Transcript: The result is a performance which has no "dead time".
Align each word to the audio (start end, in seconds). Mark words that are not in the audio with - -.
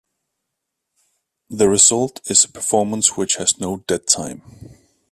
The 1.51 1.69
result 1.69 2.21
is 2.27 2.43
a 2.43 2.49
performance 2.49 3.17
which 3.17 3.35
has 3.35 3.59
no 3.59 3.83
"dead 3.85 4.07
time". 4.07 4.41